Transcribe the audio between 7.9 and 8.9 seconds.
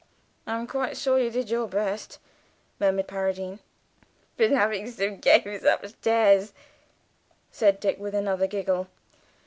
with another giggle.